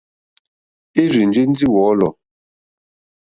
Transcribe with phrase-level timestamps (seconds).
[1.01, 2.13] É rzènjé ndí wɔ̌lɔ̀.